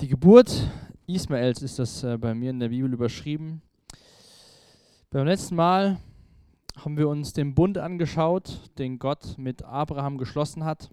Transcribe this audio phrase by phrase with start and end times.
[0.00, 0.70] die Geburt
[1.08, 3.62] Ismaels ist das äh, bei mir in der Bibel überschrieben.
[5.10, 5.98] Beim letzten Mal
[6.76, 10.90] haben wir uns den Bund angeschaut, den Gott mit Abraham geschlossen hat,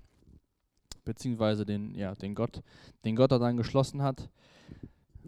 [1.04, 2.64] beziehungsweise den, ja, den Gott,
[3.04, 4.28] den Gott dann geschlossen hat,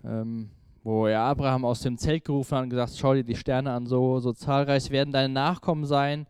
[0.04, 0.50] ähm,
[0.84, 3.86] wo er Abraham aus dem Zelt gerufen hat und gesagt, schau dir die Sterne an,
[3.86, 6.26] so, so zahlreich werden deine Nachkommen sein.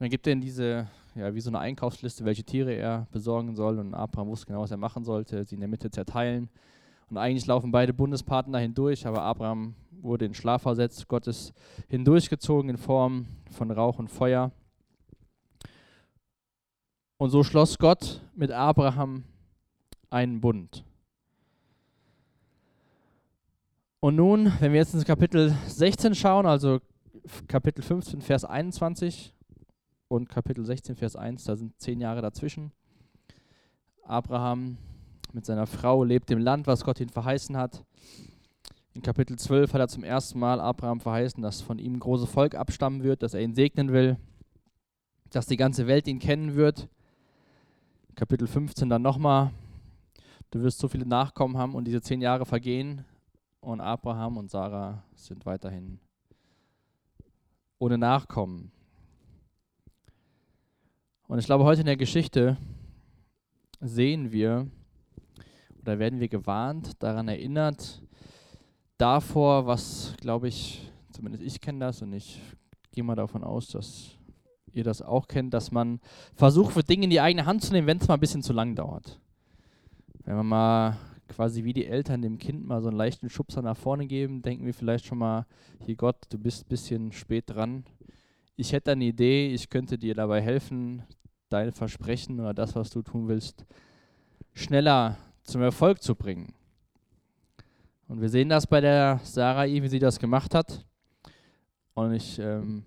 [0.00, 3.78] dann gibt er in diese, ja, wie so eine Einkaufsliste, welche Tiere er besorgen soll
[3.78, 6.48] und Abraham wusste genau, was er machen sollte, sie in der Mitte zerteilen.
[7.12, 11.08] Und eigentlich laufen beide Bundespartner hindurch, aber Abraham wurde in Schlaf versetzt.
[11.08, 11.52] Gott ist
[11.88, 14.50] hindurchgezogen in Form von Rauch und Feuer.
[17.18, 19.24] Und so schloss Gott mit Abraham
[20.08, 20.86] einen Bund.
[24.00, 26.80] Und nun, wenn wir jetzt ins Kapitel 16 schauen, also
[27.46, 29.34] Kapitel 15, Vers 21
[30.08, 32.72] und Kapitel 16, Vers 1, da sind zehn Jahre dazwischen.
[34.02, 34.78] Abraham
[35.34, 37.84] mit seiner Frau lebt im Land, was Gott ihm verheißen hat.
[38.94, 42.28] In Kapitel 12 hat er zum ersten Mal Abraham verheißen, dass von ihm ein großes
[42.28, 44.18] Volk abstammen wird, dass er ihn segnen will,
[45.30, 46.88] dass die ganze Welt ihn kennen wird.
[48.14, 49.50] Kapitel 15 dann nochmal,
[50.50, 53.04] du wirst so viele Nachkommen haben und diese zehn Jahre vergehen
[53.60, 55.98] und Abraham und Sarah sind weiterhin
[57.78, 58.70] ohne Nachkommen.
[61.28, 62.58] Und ich glaube, heute in der Geschichte
[63.80, 64.68] sehen wir
[65.82, 68.02] oder werden wir gewarnt, daran erinnert,
[68.98, 72.40] davor, was, glaube ich, zumindest ich kenne das und ich
[72.92, 74.18] gehe mal davon aus, dass
[74.72, 76.00] ihr das auch kennt, dass man
[76.34, 78.52] versucht, für Dinge in die eigene Hand zu nehmen, wenn es mal ein bisschen zu
[78.52, 79.20] lang dauert.
[80.24, 83.76] Wenn man mal quasi wie die Eltern dem Kind mal so einen leichten Schubser nach
[83.76, 85.46] vorne geben, denken wir vielleicht schon mal,
[85.84, 87.84] hier Gott, du bist ein bisschen spät dran.
[88.56, 91.02] Ich hätte eine Idee, ich könnte dir dabei helfen,
[91.48, 93.66] dein Versprechen oder das, was du tun willst,
[94.54, 96.54] schneller zum Erfolg zu bringen.
[98.08, 100.84] Und wir sehen das bei der Sarai, wie sie das gemacht hat.
[101.94, 102.84] Und ich ähm,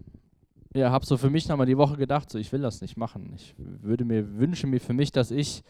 [0.75, 3.33] ja, habe so für mich nochmal die Woche gedacht, so ich will das nicht machen.
[3.35, 5.63] Ich würde mir wünschen mir für mich, dass ich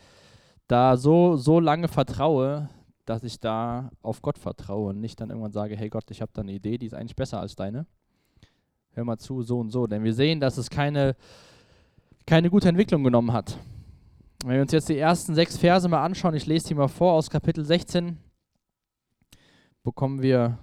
[0.67, 2.69] da so, so lange vertraue,
[3.05, 6.31] dass ich da auf Gott vertraue und nicht dann irgendwann sage, hey Gott, ich habe
[6.33, 7.85] da eine Idee, die ist eigentlich besser als deine.
[8.93, 9.87] Hör mal zu, so und so.
[9.87, 11.15] Denn wir sehen, dass es keine,
[12.25, 13.59] keine gute Entwicklung genommen hat.
[14.45, 17.13] Wenn wir uns jetzt die ersten sechs Verse mal anschauen, ich lese die mal vor
[17.13, 18.19] aus Kapitel 16,
[19.81, 20.59] bekommen wir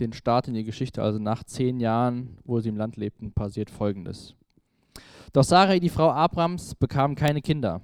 [0.00, 1.02] den Start in die Geschichte.
[1.02, 4.34] Also nach zehn Jahren, wo sie im Land lebten, passiert Folgendes.
[5.34, 7.82] Doch Sarai, die Frau Abrams, bekam keine Kinder.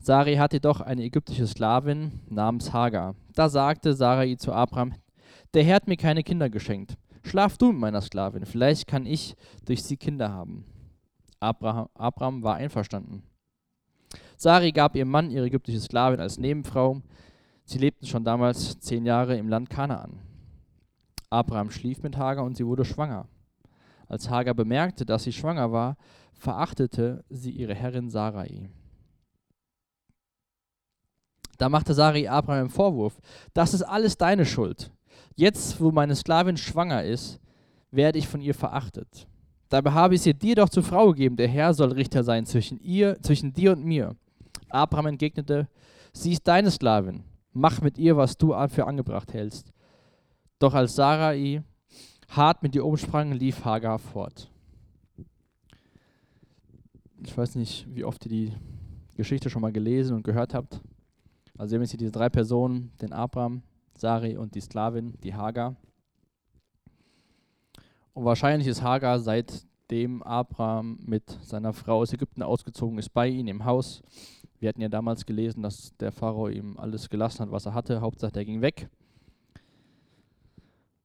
[0.00, 3.14] Sarai hatte doch eine ägyptische Sklavin namens Hagar.
[3.32, 4.92] Da sagte Sarai zu Abram,
[5.54, 6.98] der Herr hat mir keine Kinder geschenkt.
[7.22, 9.34] Schlaf du mit meiner Sklavin, vielleicht kann ich
[9.64, 10.66] durch sie Kinder haben.
[11.40, 13.22] Abraham, Abram war einverstanden.
[14.36, 17.00] Sarai gab ihrem Mann ihre ägyptische Sklavin als Nebenfrau.
[17.64, 20.20] Sie lebten schon damals zehn Jahre im Land Kanaan.
[21.30, 23.26] Abraham schlief mit Hagar und sie wurde schwanger.
[24.06, 25.96] Als Hagar bemerkte, dass sie schwanger war,
[26.34, 28.70] verachtete sie ihre Herrin Sarai.
[31.58, 33.20] Da machte Sarai Abraham einen Vorwurf:
[33.54, 34.90] Das ist alles deine Schuld.
[35.36, 37.40] Jetzt, wo meine Sklavin schwanger ist,
[37.90, 39.26] werde ich von ihr verachtet.
[39.68, 41.36] Dabei habe ich sie dir doch zur Frau gegeben.
[41.36, 44.16] Der Herr soll Richter sein zwischen ihr, zwischen dir und mir.
[44.74, 45.68] Abraham entgegnete:
[46.12, 47.24] Sie ist deine Sklavin
[47.54, 49.72] mach mit ihr, was du für angebracht hältst.
[50.58, 51.62] Doch als Sarai
[52.28, 54.50] hart mit ihr umsprang, lief Hagar fort.
[57.22, 58.52] Ich weiß nicht, wie oft ihr die
[59.14, 60.80] Geschichte schon mal gelesen und gehört habt.
[61.56, 63.62] Also wir haben jetzt hier diese drei Personen, den Abraham,
[63.96, 65.76] Sarai und die Sklavin, die Hagar.
[68.12, 73.46] Und wahrscheinlich ist Hagar seitdem Abraham mit seiner Frau aus Ägypten ausgezogen ist, bei ihm
[73.46, 74.02] im Haus.
[74.64, 78.00] Wir hatten ja damals gelesen, dass der Pharao ihm alles gelassen hat, was er hatte.
[78.00, 78.88] Hauptsache, der ging weg.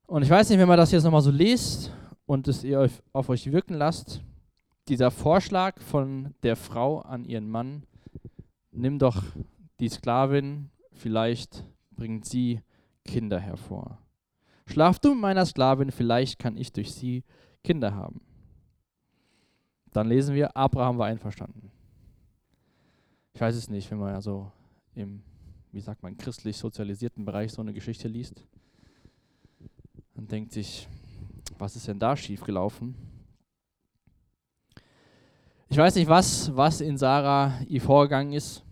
[0.08, 1.92] Und ich weiß nicht, wenn man das jetzt nochmal so liest
[2.26, 4.22] und es ihr auf euch wirken lasst,
[4.88, 7.84] dieser Vorschlag von der Frau an ihren Mann,
[8.72, 9.24] nimm doch
[9.82, 12.62] die Sklavin, vielleicht bringt sie
[13.04, 13.98] Kinder hervor.
[14.68, 17.26] Schlaf du mit meiner Sklavin, vielleicht kann ich durch sie
[17.62, 18.22] Kinder haben.
[19.92, 21.74] Dann lesen wir, Abraham war einverstanden
[23.40, 24.52] ich weiß es nicht, wenn man also
[24.96, 25.24] im,
[25.72, 28.44] wie sagt man, christlich sozialisierten Bereich so eine Geschichte liest,
[30.14, 30.90] dann denkt sich,
[31.58, 32.96] was ist denn da schiefgelaufen?
[35.70, 38.66] Ich weiß nicht, was, was in Sarah ihr vorgegangen ist.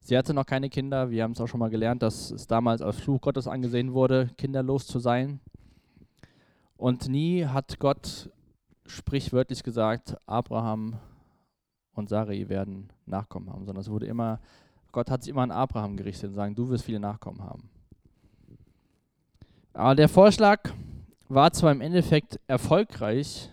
[0.00, 1.10] Sie hatte noch keine Kinder.
[1.10, 4.30] Wir haben es auch schon mal gelernt, dass es damals als Fluch Gottes angesehen wurde,
[4.38, 5.38] kinderlos zu sein.
[6.78, 8.30] Und nie hat Gott
[8.86, 10.98] sprichwörtlich gesagt, Abraham
[11.94, 14.40] und Sarai werden Nachkommen haben, sondern es wurde immer
[14.92, 17.70] Gott hat sich immer an Abraham gerichtet und sagen, du wirst viele Nachkommen haben.
[19.72, 20.70] Aber der Vorschlag
[21.28, 23.50] war zwar im Endeffekt erfolgreich,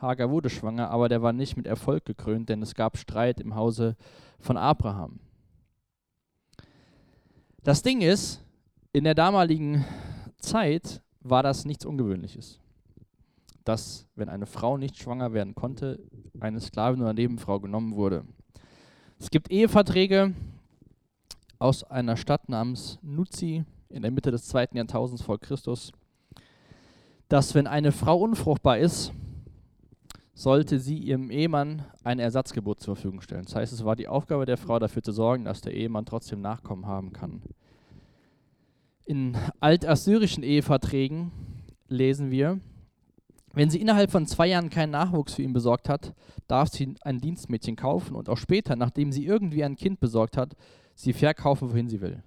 [0.00, 3.54] Hagar wurde schwanger, aber der war nicht mit Erfolg gekrönt, denn es gab Streit im
[3.54, 3.96] Hause
[4.38, 5.18] von Abraham.
[7.64, 8.40] Das Ding ist,
[8.92, 9.84] in der damaligen
[10.38, 12.60] Zeit war das nichts Ungewöhnliches.
[13.68, 16.00] Dass, wenn eine Frau nicht schwanger werden konnte,
[16.40, 18.24] eine Sklavin oder Nebenfrau genommen wurde.
[19.18, 20.32] Es gibt Eheverträge
[21.58, 25.92] aus einer Stadt namens Nuzi in der Mitte des zweiten Jahrtausends vor Christus,
[27.28, 29.12] dass wenn eine Frau unfruchtbar ist,
[30.32, 33.44] sollte sie ihrem Ehemann eine Ersatzgeburt zur Verfügung stellen.
[33.44, 36.40] Das heißt, es war die Aufgabe der Frau dafür zu sorgen, dass der Ehemann trotzdem
[36.40, 37.42] Nachkommen haben kann.
[39.04, 41.32] In altassyrischen Eheverträgen
[41.88, 42.60] lesen wir,
[43.58, 46.14] wenn sie innerhalb von zwei Jahren keinen Nachwuchs für ihn besorgt hat,
[46.46, 50.54] darf sie ein Dienstmädchen kaufen und auch später, nachdem sie irgendwie ein Kind besorgt hat,
[50.94, 52.22] sie verkaufen, wohin sie will.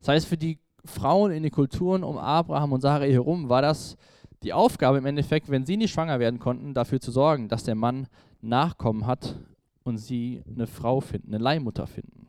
[0.00, 3.98] Das heißt, für die Frauen in den Kulturen um Abraham und Sarai herum war das
[4.42, 7.74] die Aufgabe im Endeffekt, wenn sie nicht schwanger werden konnten, dafür zu sorgen, dass der
[7.74, 8.06] Mann
[8.40, 9.36] Nachkommen hat
[9.82, 12.28] und sie eine Frau finden, eine Leihmutter finden.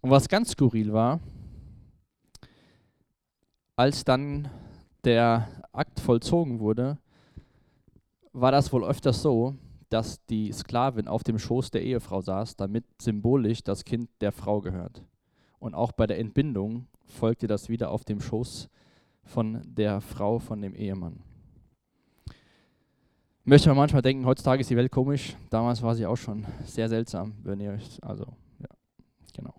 [0.00, 1.20] Und was ganz skurril war,
[3.76, 4.48] als dann
[5.06, 6.98] der Akt vollzogen wurde,
[8.32, 9.54] war das wohl öfters so,
[9.88, 14.60] dass die Sklavin auf dem Schoß der Ehefrau saß, damit symbolisch das Kind der Frau
[14.60, 15.02] gehört.
[15.58, 18.68] Und auch bei der Entbindung folgte das wieder auf dem Schoß
[19.22, 21.22] von der Frau, von dem Ehemann.
[23.44, 25.36] Möchte man manchmal denken, heutzutage ist die Welt komisch.
[25.50, 28.24] Damals war sie auch schon sehr seltsam, wenn ihr euch, also,
[28.58, 28.68] ja,
[29.32, 29.54] genau.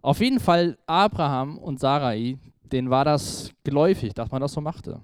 [0.00, 2.38] Auf jeden Fall Abraham und Sarai,
[2.72, 5.00] denen war das geläufig, dass man das so machte.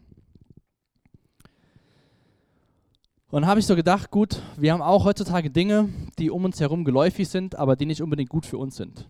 [3.30, 5.88] Und habe ich so gedacht, gut, wir haben auch heutzutage Dinge,
[6.18, 9.08] die um uns herum geläufig sind, aber die nicht unbedingt gut für uns sind.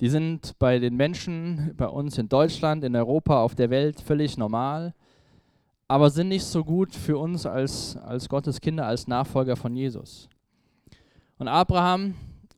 [0.00, 4.38] Die sind bei den Menschen, bei uns in Deutschland, in Europa, auf der Welt völlig
[4.38, 4.94] normal,
[5.88, 10.28] aber sind nicht so gut für uns als, als Gottes Kinder, als Nachfolger von Jesus.
[11.38, 12.14] Und Abraham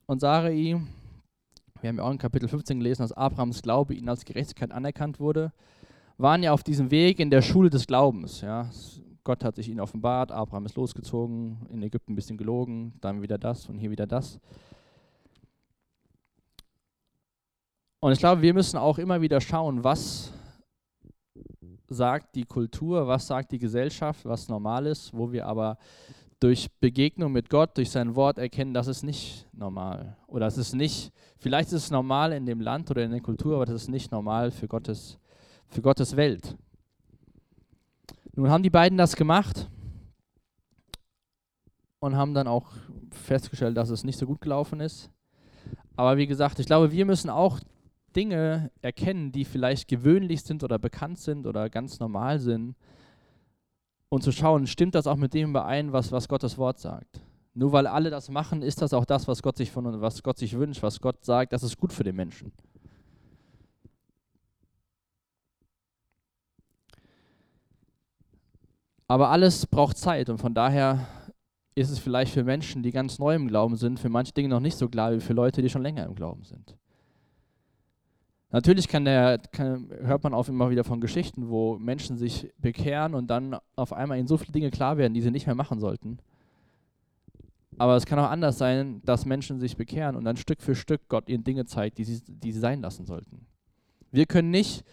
[0.06, 0.80] und Sarai,
[1.80, 5.20] wir haben ja auch in Kapitel 15 gelesen, dass Abrahams Glaube ihnen als Gerechtigkeit anerkannt
[5.20, 5.52] wurde,
[6.16, 8.40] waren ja auf diesem Weg in der Schule des Glaubens.
[8.40, 8.68] Ja.
[9.24, 13.38] Gott hat sich ihnen offenbart, Abraham ist losgezogen, in Ägypten ein bisschen gelogen, dann wieder
[13.38, 14.40] das und hier wieder das.
[18.00, 20.32] Und ich glaube, wir müssen auch immer wieder schauen, was
[21.88, 25.78] sagt die Kultur, was sagt die Gesellschaft, was normal ist, wo wir aber
[26.40, 30.16] durch Begegnung mit Gott, durch sein Wort erkennen, das ist nicht normal.
[30.26, 33.56] Oder es ist nicht, vielleicht ist es normal in dem Land oder in der Kultur,
[33.56, 35.18] aber das ist nicht normal für Gottes,
[35.66, 36.56] für Gottes Welt.
[38.34, 39.68] Nun haben die beiden das gemacht
[41.98, 42.70] und haben dann auch
[43.10, 45.10] festgestellt, dass es nicht so gut gelaufen ist.
[45.96, 47.58] Aber wie gesagt, ich glaube, wir müssen auch
[48.14, 52.76] Dinge erkennen, die vielleicht gewöhnlich sind oder bekannt sind oder ganz normal sind
[54.08, 57.20] und zu schauen, stimmt das auch mit dem überein, was, was Gottes Wort sagt.
[57.54, 60.38] Nur weil alle das machen, ist das auch das, was Gott sich von was Gott
[60.38, 62.52] sich wünscht, was Gott sagt, das ist gut für den Menschen.
[69.08, 71.06] Aber alles braucht Zeit und von daher
[71.74, 74.60] ist es vielleicht für Menschen, die ganz neu im Glauben sind, für manche Dinge noch
[74.60, 76.76] nicht so klar wie für Leute, die schon länger im Glauben sind.
[78.50, 83.14] Natürlich kann der, kann, hört man auch immer wieder von Geschichten, wo Menschen sich bekehren
[83.14, 85.80] und dann auf einmal ihnen so viele Dinge klar werden, die sie nicht mehr machen
[85.80, 86.18] sollten.
[87.76, 91.02] Aber es kann auch anders sein, dass Menschen sich bekehren und dann Stück für Stück
[91.08, 93.46] Gott ihnen Dinge zeigt, die sie, die sie sein lassen sollten.
[94.10, 94.84] Wir können nicht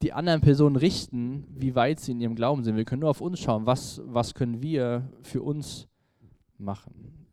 [0.00, 2.76] die anderen Personen richten, wie weit sie in ihrem Glauben sind.
[2.76, 5.88] Wir können nur auf uns schauen, was, was können wir für uns
[6.58, 7.26] machen.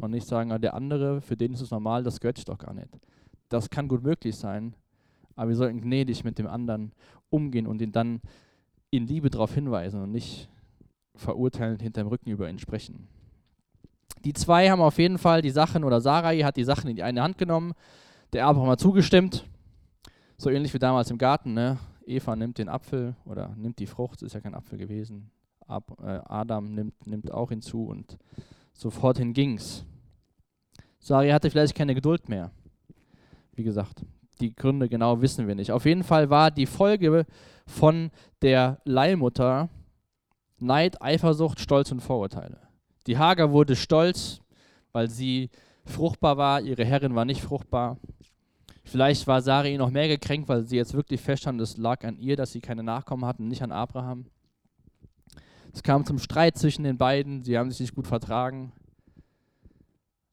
[0.00, 2.58] Und nicht sagen, ah, der andere, für den ist es normal, das gehört sich doch
[2.58, 2.88] gar nicht.
[3.48, 4.74] Das kann gut möglich sein,
[5.38, 6.90] aber wir sollten gnädig mit dem anderen
[7.30, 8.20] umgehen und ihn dann
[8.90, 10.48] in Liebe darauf hinweisen und nicht
[11.14, 13.06] verurteilend hinterm Rücken über ihn sprechen.
[14.24, 17.04] Die zwei haben auf jeden Fall die Sachen, oder Sarai hat die Sachen in die
[17.04, 17.74] eine Hand genommen,
[18.32, 19.46] der Abraham hat zugestimmt,
[20.36, 21.54] so ähnlich wie damals im Garten.
[21.54, 21.78] Ne?
[22.04, 25.30] Eva nimmt den Apfel oder nimmt die Frucht, ist ja kein Apfel gewesen.
[25.68, 28.18] Ab, äh, Adam nimmt, nimmt auch hinzu und
[28.72, 29.84] sofort hin ging's.
[30.98, 32.50] Sarai hatte vielleicht keine Geduld mehr.
[33.54, 34.04] Wie gesagt,
[34.40, 35.72] die Gründe genau wissen wir nicht.
[35.72, 37.26] Auf jeden Fall war die Folge
[37.66, 38.10] von
[38.42, 39.68] der Leihmutter
[40.60, 42.58] Neid, Eifersucht, Stolz und Vorurteile.
[43.06, 44.40] Die Hager wurde stolz,
[44.92, 45.50] weil sie
[45.84, 47.98] fruchtbar war, ihre Herrin war nicht fruchtbar.
[48.84, 52.36] Vielleicht war Sari noch mehr gekränkt, weil sie jetzt wirklich feststand, es lag an ihr,
[52.36, 54.26] dass sie keine Nachkommen hatten, nicht an Abraham.
[55.72, 58.72] Es kam zum Streit zwischen den beiden, sie haben sich nicht gut vertragen.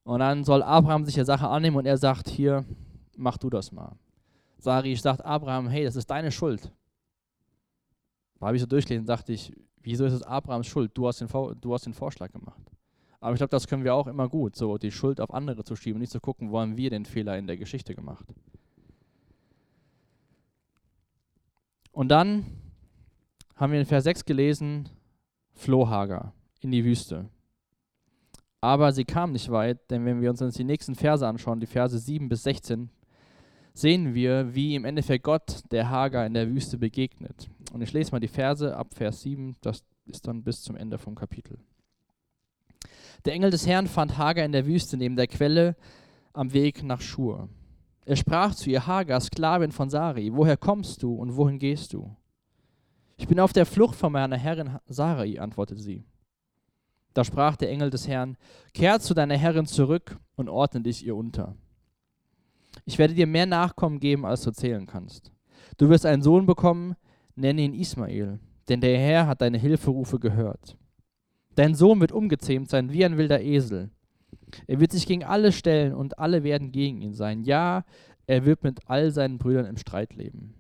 [0.04, 2.64] Und dann soll Abraham sich der Sache annehmen und er sagt, hier,
[3.18, 3.96] mach du das mal.
[4.58, 6.72] Sari sagt Abraham, hey, das ist deine Schuld.
[8.40, 10.92] Da habe ich so durchgelesen, dachte ich, wieso ist es Abrahams Schuld?
[10.94, 12.62] Du hast den, du hast den Vorschlag gemacht.
[13.20, 15.76] Aber ich glaube, das können wir auch immer gut, so die Schuld auf andere zu
[15.76, 18.26] schieben und nicht zu gucken, wo haben wir den Fehler in der Geschichte gemacht.
[21.92, 22.46] Und dann
[23.56, 24.90] haben wir in Vers 6 gelesen,
[25.54, 27.30] floh Hagar in die Wüste.
[28.62, 31.98] Aber sie kam nicht weit, denn wenn wir uns die nächsten Verse anschauen, die Verse
[31.98, 32.90] 7 bis 16,
[33.76, 37.50] sehen wir, wie im Endeffekt Gott der Hagar in der Wüste begegnet.
[37.74, 40.98] Und ich lese mal die Verse ab Vers 7, das ist dann bis zum Ende
[40.98, 41.60] vom Kapitel.
[43.26, 45.76] Der Engel des Herrn fand Hagar in der Wüste neben der Quelle
[46.32, 47.50] am Weg nach Schur.
[48.06, 52.16] Er sprach zu ihr, Hagar, Sklavin von Sari, woher kommst du und wohin gehst du?
[53.18, 56.06] Ich bin auf der Flucht von meiner Herrin Sarai, antwortete sie.
[57.14, 58.38] Da sprach der Engel des Herrn,
[58.74, 61.56] Kehr zu deiner Herrin zurück und ordne dich ihr unter.
[62.86, 65.32] Ich werde dir mehr Nachkommen geben, als du zählen kannst.
[65.78, 66.96] Du wirst einen Sohn bekommen,
[67.36, 68.40] nenne ihn Ismael,
[68.70, 70.78] denn der Herr hat deine Hilferufe gehört.
[71.56, 73.90] Dein Sohn wird umgezähmt sein wie ein wilder Esel.
[74.68, 77.44] Er wird sich gegen alle stellen und alle werden gegen ihn sein.
[77.44, 77.84] Ja,
[78.28, 80.54] er wird mit all seinen Brüdern im Streit leben.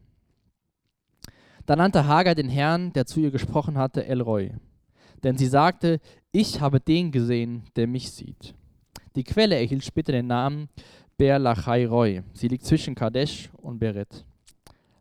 [1.65, 4.51] Da nannte Hagar den Herrn, der zu ihr gesprochen hatte, Elroy.
[5.24, 6.00] Denn sie sagte,
[6.32, 8.53] ich habe den gesehen, der mich sieht.
[9.15, 10.70] Die Quelle erhielt später den Namen
[11.17, 12.24] Ber Lachai Roy.
[12.34, 14.25] Sie liegt zwischen Kadesh und Beret.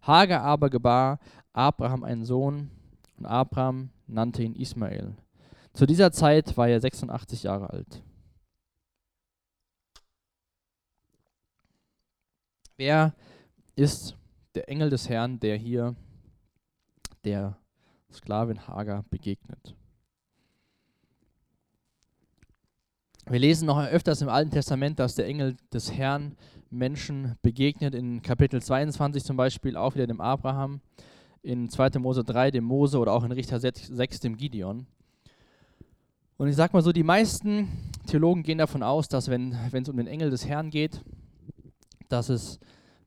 [0.03, 1.19] Hagar aber gebar
[1.53, 2.71] Abraham einen Sohn
[3.17, 5.17] und Abraham nannte ihn Ismael.
[5.73, 8.03] Zu dieser Zeit war er 86 Jahre alt.
[12.77, 13.15] Wer
[13.77, 14.17] ist
[14.55, 15.97] der Engel des Herrn, der hier
[17.25, 17.57] der
[18.13, 19.75] Sklavin Hagar begegnet.
[23.27, 26.37] Wir lesen noch öfters im Alten Testament, dass der Engel des Herrn
[26.69, 27.95] Menschen begegnet.
[27.95, 30.83] In Kapitel 22 zum Beispiel auch wieder dem Abraham,
[31.43, 31.99] in 2.
[32.01, 34.87] Mose 3 dem Mose oder auch in Richter 6 dem Gideon.
[36.37, 37.69] Und ich sag mal so, die meisten
[38.07, 41.01] Theologen gehen davon aus, dass wenn es um den Engel des Herrn geht,
[42.11, 42.61] dass es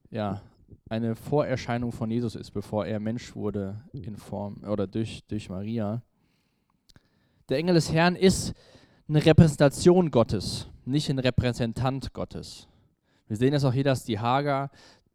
[0.09, 0.41] ja
[0.89, 6.01] eine Vorerscheinung von Jesus ist, bevor er Mensch wurde in Form oder durch, durch Maria.
[7.50, 8.55] Der Engel des Herrn ist
[9.09, 12.67] eine Repräsentation Gottes, nicht ein Repräsentant Gottes.
[13.27, 14.69] Wir sehen es auch hier, dass die Hagar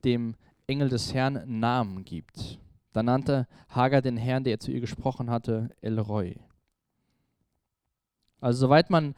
[0.05, 0.35] dem
[0.67, 2.59] Engel des Herrn Namen gibt.
[2.93, 6.37] Da nannte Hagar den Herrn, der zu ihr gesprochen hatte, Elroy.
[8.41, 9.15] Also soweit man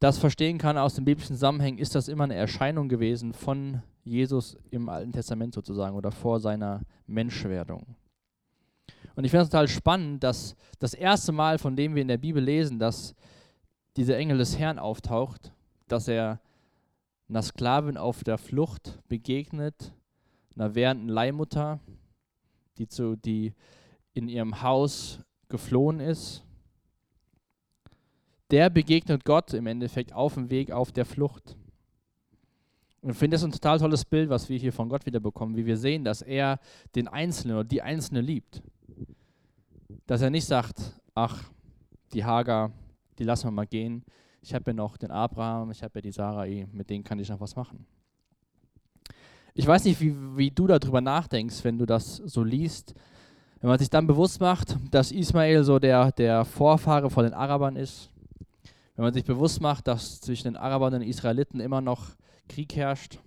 [0.00, 4.58] das verstehen kann aus den biblischen Zusammenhängen, ist das immer eine Erscheinung gewesen von Jesus
[4.70, 7.96] im Alten Testament sozusagen oder vor seiner Menschwerdung.
[9.14, 12.18] Und ich finde es total spannend, dass das erste Mal, von dem wir in der
[12.18, 13.14] Bibel lesen, dass
[13.96, 15.52] dieser Engel des Herrn auftaucht,
[15.88, 16.40] dass er
[17.28, 19.92] einer Sklavin auf der Flucht begegnet,
[20.54, 21.80] einer währenden Leihmutter,
[22.78, 23.54] die, zu, die
[24.14, 26.46] in ihrem Haus geflohen ist
[28.50, 31.56] der begegnet Gott im Endeffekt auf dem Weg, auf der Flucht.
[33.02, 35.56] Und ich finde das ein total tolles Bild, was wir hier von Gott wieder bekommen,
[35.56, 36.58] wie wir sehen, dass er
[36.94, 38.62] den Einzelnen oder die Einzelne liebt.
[40.06, 41.44] Dass er nicht sagt, ach,
[42.12, 42.72] die Hagar,
[43.18, 44.04] die lassen wir mal gehen.
[44.42, 47.28] Ich habe ja noch den Abraham, ich habe ja die Sarai, mit denen kann ich
[47.28, 47.86] noch was machen.
[49.54, 52.94] Ich weiß nicht, wie, wie du darüber nachdenkst, wenn du das so liest.
[53.60, 57.74] Wenn man sich dann bewusst macht, dass Ismael so der, der Vorfahre von den Arabern
[57.74, 58.10] ist,
[58.94, 62.16] wenn man sich bewusst macht, dass zwischen den Arabern und den Israeliten immer noch
[62.48, 63.18] Krieg herrscht,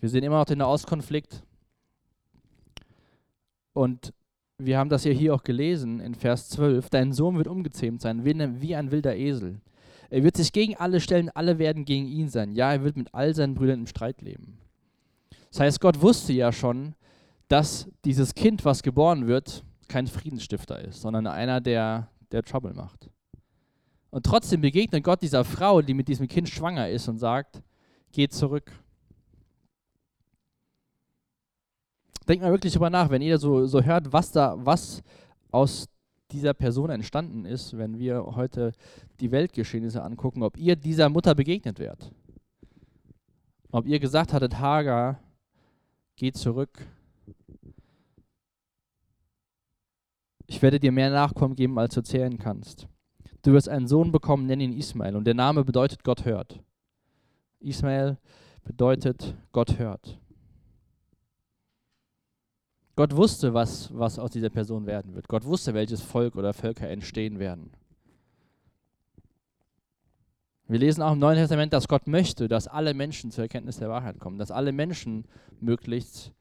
[0.00, 1.44] wir sehen immer noch den Nahostkonflikt.
[3.72, 4.12] Und
[4.58, 6.90] wir haben das ja hier auch gelesen in Vers 12.
[6.90, 9.60] Dein Sohn wird umgezähmt sein, wie ein wilder Esel.
[10.10, 12.52] Er wird sich gegen alle stellen, alle werden gegen ihn sein.
[12.52, 14.58] Ja, er wird mit all seinen Brüdern im Streit leben.
[15.50, 16.94] Das heißt, Gott wusste ja schon,
[17.48, 23.10] dass dieses Kind, was geboren wird, kein Friedensstifter ist, sondern einer, der, der Trouble macht.
[24.10, 27.62] Und trotzdem begegnet Gott dieser Frau, die mit diesem Kind schwanger ist und sagt,
[28.12, 28.70] geh zurück.
[32.28, 35.02] Denkt mal wirklich drüber nach, wenn ihr so, so hört, was da, was
[35.50, 35.88] aus
[36.30, 38.72] dieser Person entstanden ist, wenn wir heute
[39.20, 42.10] die Weltgeschehnisse angucken, ob ihr dieser Mutter begegnet werdet.
[43.70, 45.18] Ob ihr gesagt hattet, Hagar,
[46.16, 46.86] geh zurück.
[50.46, 52.86] Ich werde dir mehr Nachkommen geben, als du zählen kannst.
[53.42, 55.16] Du wirst einen Sohn bekommen, nenn ihn Ismael.
[55.16, 56.60] Und der Name bedeutet Gott hört.
[57.60, 58.18] Ismael
[58.64, 60.20] bedeutet Gott hört.
[62.94, 65.28] Gott wusste, was, was aus dieser Person werden wird.
[65.28, 67.70] Gott wusste, welches Volk oder Völker entstehen werden.
[70.68, 73.88] Wir lesen auch im Neuen Testament, dass Gott möchte, dass alle Menschen zur Erkenntnis der
[73.88, 75.24] Wahrheit kommen, dass alle Menschen
[75.60, 76.32] möglichst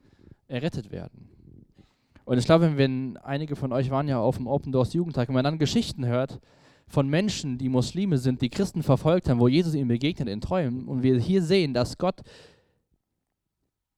[0.47, 1.29] errettet werden.
[2.25, 5.35] Und ich glaube, wenn einige von euch waren ja auf dem Open Doors Jugendtag, wenn
[5.35, 6.39] man dann Geschichten hört
[6.87, 10.87] von Menschen, die Muslime sind, die Christen verfolgt haben, wo Jesus ihnen begegnet in Träumen,
[10.87, 12.21] und wir hier sehen, dass Gott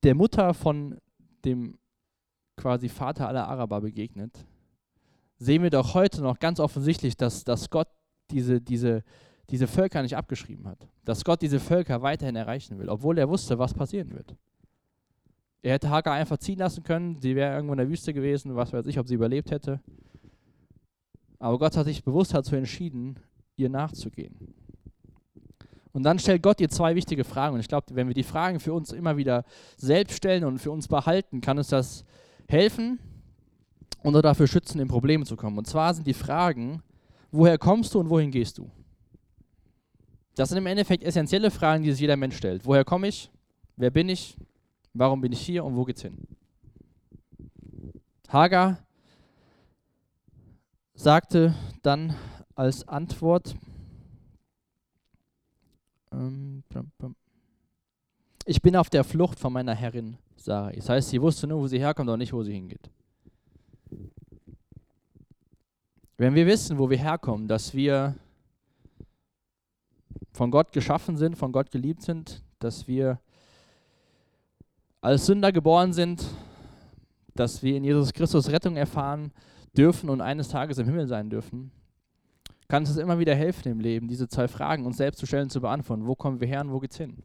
[0.03, 0.97] der Mutter von
[1.43, 1.77] dem
[2.55, 4.45] quasi Vater aller Araber begegnet,
[5.37, 7.87] sehen wir doch heute noch ganz offensichtlich, dass, dass Gott
[8.31, 9.03] diese, diese,
[9.49, 10.87] diese Völker nicht abgeschrieben hat.
[11.05, 14.35] Dass Gott diese Völker weiterhin erreichen will, obwohl er wusste, was passieren wird.
[15.61, 18.73] Er hätte Hagar einfach ziehen lassen können, sie wäre irgendwo in der Wüste gewesen, was
[18.73, 19.79] weiß ich, ob sie überlebt hätte.
[21.39, 23.19] Aber Gott hat sich bewusst dazu entschieden,
[23.55, 24.53] ihr nachzugehen.
[25.93, 27.53] Und dann stellt Gott ihr zwei wichtige Fragen.
[27.53, 29.45] Und ich glaube, wenn wir die Fragen für uns immer wieder
[29.77, 32.03] selbst stellen und für uns behalten, kann uns das
[32.53, 32.99] helfen
[34.03, 35.57] oder dafür schützen, in Probleme zu kommen.
[35.57, 36.81] Und zwar sind die Fragen,
[37.31, 38.71] woher kommst du und wohin gehst du?
[40.35, 42.65] Das sind im Endeffekt essentielle Fragen, die sich jeder Mensch stellt.
[42.65, 43.29] Woher komme ich?
[43.75, 44.37] Wer bin ich?
[44.93, 46.17] Warum bin ich hier und wo geht's hin?
[48.29, 48.77] Hagar
[50.93, 52.15] sagte dann
[52.55, 53.55] als Antwort,
[56.11, 56.63] ähm,
[58.45, 60.75] ich bin auf der Flucht von meiner Herrin Sarai.
[60.75, 62.89] Das heißt, sie wusste nur, wo sie herkommt, aber nicht, wo sie hingeht.
[66.17, 68.15] Wenn wir wissen, wo wir herkommen, dass wir
[70.31, 73.19] von Gott geschaffen sind, von Gott geliebt sind, dass wir
[75.01, 76.25] als Sünder geboren sind,
[77.35, 79.31] dass wir in Jesus Christus Rettung erfahren
[79.75, 81.71] dürfen und eines Tages im Himmel sein dürfen,
[82.67, 85.49] kann es uns immer wieder helfen im Leben, diese zwei Fragen uns selbst zu stellen,
[85.49, 86.05] zu beantworten.
[86.07, 87.23] Wo kommen wir her und wo geht's hin?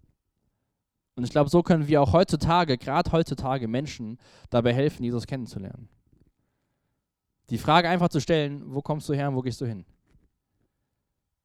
[1.18, 4.20] Und ich glaube, so können wir auch heutzutage, gerade heutzutage, Menschen
[4.50, 5.88] dabei helfen, Jesus kennenzulernen.
[7.50, 9.84] Die Frage einfach zu stellen, wo kommst du her und wo gehst du hin?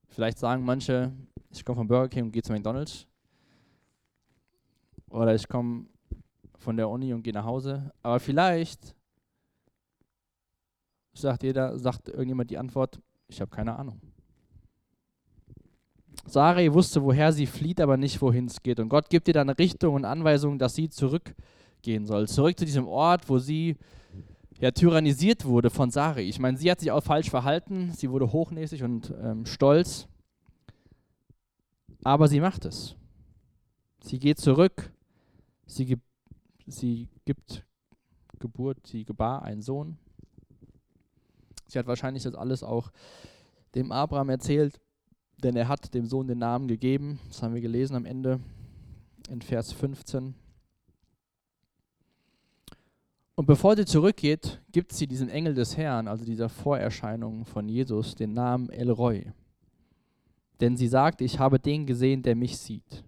[0.10, 1.12] Vielleicht sagen manche,
[1.50, 3.08] ich komme von Burger King und gehe zu McDonald's.
[5.10, 5.88] Oder ich komme
[6.60, 7.92] von der Uni und gehe nach Hause.
[8.04, 8.96] Aber vielleicht
[11.14, 14.00] sagt jeder, sagt irgendjemand die Antwort, ich habe keine Ahnung.
[16.26, 18.80] Sarai wusste, woher sie flieht, aber nicht, wohin es geht.
[18.80, 22.28] Und Gott gibt ihr dann eine Richtung und Anweisung, dass sie zurückgehen soll.
[22.28, 23.76] Zurück zu diesem Ort, wo sie
[24.60, 26.24] ja tyrannisiert wurde von Sarai.
[26.24, 27.92] Ich meine, sie hat sich auch falsch verhalten.
[27.94, 30.08] Sie wurde hochnäsig und ähm, stolz.
[32.04, 32.96] Aber sie macht es.
[34.02, 34.92] Sie geht zurück.
[35.66, 36.04] Sie, gibt,
[36.68, 37.66] sie gibt
[38.40, 39.98] Geburt, sie gebar einen Sohn.
[41.68, 42.92] Sie hat wahrscheinlich das alles auch
[43.76, 44.80] dem Abraham erzählt,
[45.44, 47.20] denn er hat dem Sohn den Namen gegeben.
[47.28, 48.40] Das haben wir gelesen am Ende
[49.30, 50.34] in Vers 15.
[53.36, 58.16] Und bevor sie zurückgeht, gibt sie diesen Engel des Herrn, also dieser Vorerscheinung von Jesus,
[58.16, 59.32] den Namen Elroy.
[60.62, 63.04] Denn sie sagt, ich habe den gesehen, der mich sieht.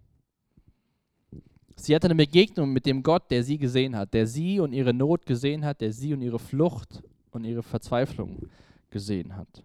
[1.76, 4.94] Sie hatte eine Begegnung mit dem Gott, der sie gesehen hat, der sie und ihre
[4.94, 8.50] Not gesehen hat, der sie und ihre Flucht und ihre Verzweiflung
[8.90, 9.64] gesehen hat.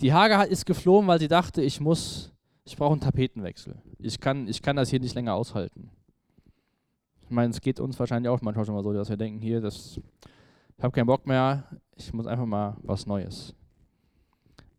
[0.00, 2.32] Die Hager ist geflohen, weil sie dachte, ich muss,
[2.64, 3.76] ich brauche einen Tapetenwechsel.
[3.98, 5.90] Ich kann, ich kann das hier nicht länger aushalten.
[7.22, 9.60] Ich meine, es geht uns wahrscheinlich auch manchmal schon mal so, dass wir denken, hier,
[9.60, 9.98] das,
[10.76, 11.64] ich habe keinen Bock mehr,
[11.96, 13.54] ich muss einfach mal was Neues.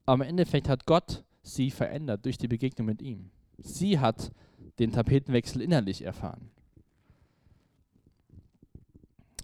[0.05, 3.31] Aber im Endeffekt hat Gott sie verändert durch die Begegnung mit ihm.
[3.57, 4.31] Sie hat
[4.79, 6.51] den Tapetenwechsel innerlich erfahren.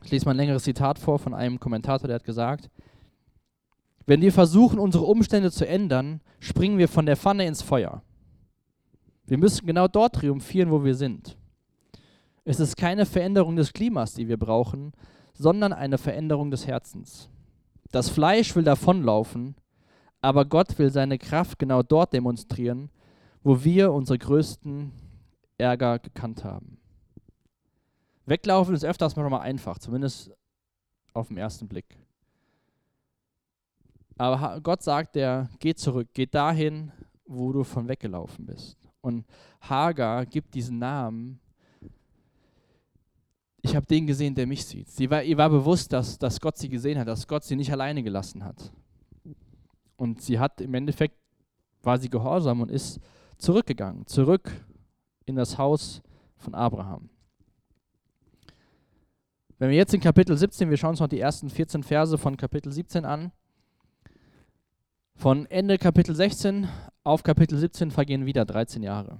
[0.03, 2.69] Ich lese mal ein längeres Zitat vor von einem Kommentator, der hat gesagt,
[4.05, 8.03] wenn wir versuchen, unsere Umstände zu ändern, springen wir von der Pfanne ins Feuer.
[9.25, 11.37] Wir müssen genau dort triumphieren, wo wir sind.
[12.43, 14.91] Es ist keine Veränderung des Klimas, die wir brauchen,
[15.33, 17.29] sondern eine Veränderung des Herzens.
[17.91, 19.55] Das Fleisch will davonlaufen,
[20.21, 22.89] aber Gott will seine Kraft genau dort demonstrieren,
[23.43, 24.91] wo wir unsere größten
[25.57, 26.77] Ärger gekannt haben.
[28.25, 30.31] Weglaufen ist öfters mal einfach, zumindest
[31.13, 32.02] auf den ersten Blick.
[34.17, 36.91] Aber Gott sagt der, geh zurück, geh dahin,
[37.25, 38.77] wo du von weggelaufen bist.
[39.01, 39.25] Und
[39.61, 41.39] Hagar gibt diesen Namen.
[43.61, 44.89] Ich habe den gesehen, der mich sieht.
[44.89, 47.71] Sie war, ihr war bewusst, dass, dass Gott sie gesehen hat, dass Gott sie nicht
[47.71, 48.71] alleine gelassen hat.
[49.95, 51.17] Und sie hat im Endeffekt,
[51.81, 52.99] war sie gehorsam und ist
[53.37, 54.51] zurückgegangen, zurück
[55.25, 56.01] in das Haus
[56.37, 57.09] von Abraham.
[59.59, 62.35] Wenn wir jetzt in Kapitel 17, wir schauen uns noch die ersten 14 Verse von
[62.35, 63.31] Kapitel 17 an.
[65.15, 66.67] Von Ende Kapitel 16
[67.03, 69.19] auf Kapitel 17 vergehen wieder 13 Jahre.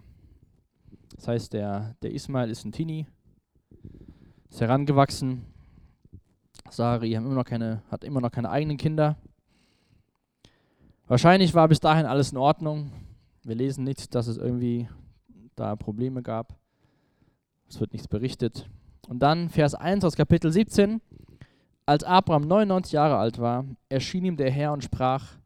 [1.16, 3.08] Das heißt, der, der Ismail ist ein Teenie,
[4.50, 5.46] ist herangewachsen.
[6.70, 9.16] Sari haben immer noch keine, hat immer noch keine eigenen Kinder.
[11.08, 12.92] Wahrscheinlich war bis dahin alles in Ordnung.
[13.44, 14.90] Wir lesen nicht, dass es irgendwie
[15.56, 16.58] da Probleme gab.
[17.70, 18.70] Es wird nichts berichtet.
[19.08, 21.02] Und dann Vers 1 aus Kapitel 17.
[21.86, 25.38] Als Abraham 99 Jahre alt war, erschien ihm der Herr und sprach,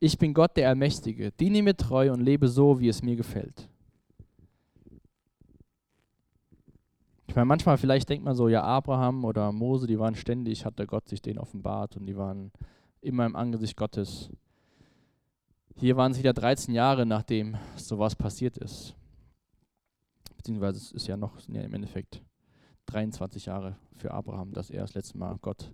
[0.00, 3.68] ich bin Gott der Allmächtige, diene mir treu und lebe so, wie es mir gefällt.
[7.26, 10.78] Ich meine, manchmal vielleicht denkt man so, ja, Abraham oder Mose, die waren ständig, hat
[10.78, 12.52] der Gott sich denen offenbart und die waren
[13.00, 14.30] immer im Angesicht Gottes.
[15.76, 18.94] Hier waren es wieder 13 Jahre, nachdem sowas passiert ist.
[20.36, 22.22] Beziehungsweise es ist ja noch ja, im Endeffekt
[22.86, 25.70] 23 Jahre für Abraham, dass er das letzte Mal Gott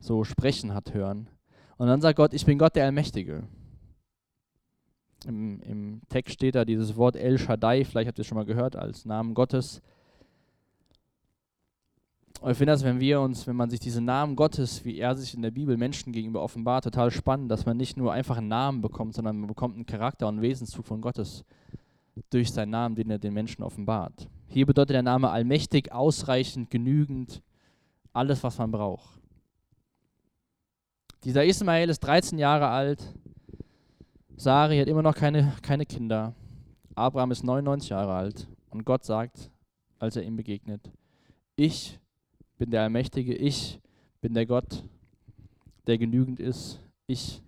[0.00, 1.28] so sprechen hat hören.
[1.76, 3.44] Und dann sagt Gott, ich bin Gott der Allmächtige.
[5.26, 8.44] Im, Im Text steht da dieses Wort El Shaddai, vielleicht habt ihr es schon mal
[8.44, 9.82] gehört, als Namen Gottes.
[12.40, 15.16] Und ich finde das, wenn wir uns, wenn man sich diesen Namen Gottes, wie er
[15.16, 18.48] sich in der Bibel Menschen gegenüber offenbart, total spannend, dass man nicht nur einfach einen
[18.48, 21.44] Namen bekommt, sondern man bekommt einen Charakter und Wesenszug von Gottes
[22.30, 24.28] durch seinen Namen, den er den Menschen offenbart.
[24.46, 27.42] Hier bedeutet der Name allmächtig, ausreichend, genügend,
[28.12, 29.18] alles, was man braucht.
[31.24, 33.14] Dieser Ismael ist 13 Jahre alt.
[34.38, 36.32] Sari hat immer noch keine, keine Kinder.
[36.94, 38.46] Abraham ist 99 Jahre alt.
[38.70, 39.50] Und Gott sagt,
[39.98, 40.92] als er ihm begegnet,
[41.56, 41.98] ich
[42.56, 43.80] bin der Allmächtige, ich
[44.20, 44.84] bin der Gott,
[45.88, 47.42] der genügend ist, ich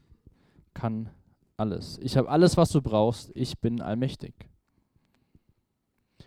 [0.74, 1.08] kann
[1.56, 1.96] alles.
[2.02, 4.34] Ich habe alles, was du brauchst, ich bin allmächtig.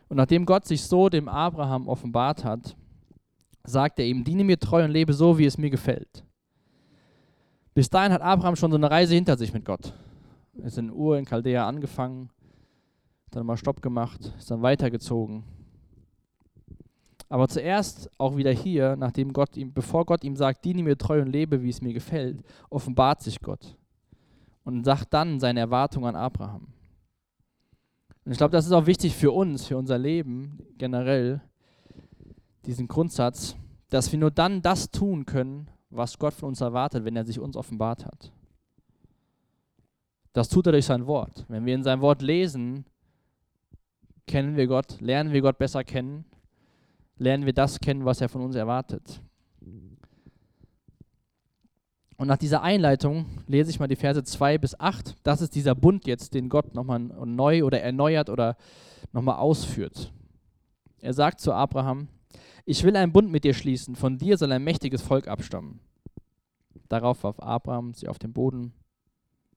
[0.08, 2.78] Und nachdem Gott sich so dem Abraham offenbart hat,
[3.66, 6.24] sagt er ihm, diene mir treu und lebe so, wie es mir gefällt.
[7.74, 9.94] Bis dahin hat Abraham schon so eine Reise hinter sich mit Gott.
[10.54, 12.30] Ist in Ur in Chaldea angefangen,
[13.32, 15.44] dann mal Stopp gemacht, ist dann weitergezogen
[17.34, 21.20] aber zuerst auch wieder hier, nachdem Gott ihm, bevor Gott ihm sagt, diene mir treu
[21.20, 23.76] und lebe, wie es mir gefällt, offenbart sich Gott
[24.64, 26.68] und sagt dann seine Erwartung an Abraham.
[28.24, 31.42] Und ich glaube, das ist auch wichtig für uns, für unser Leben generell,
[32.68, 33.56] diesen Grundsatz,
[33.90, 37.40] dass wir nur dann das tun können, was Gott von uns erwartet, wenn er sich
[37.40, 38.32] uns offenbart hat.
[40.34, 41.46] Das tut er durch sein Wort.
[41.48, 42.86] Wenn wir in sein Wort lesen,
[44.28, 46.26] kennen wir Gott, lernen wir Gott besser kennen
[47.18, 49.22] lernen wir das kennen, was er von uns erwartet.
[52.18, 55.16] Und nach dieser Einleitung lese ich mal die Verse 2 bis 8.
[55.24, 58.56] Das ist dieser Bund jetzt, den Gott nochmal neu oder erneuert oder
[59.12, 60.14] nochmal ausführt.
[61.00, 62.08] Er sagt zu Abraham,
[62.66, 65.80] ich will einen Bund mit dir schließen, von dir soll ein mächtiges Volk abstammen.
[66.88, 68.74] Darauf warf Abraham sie auf den Boden.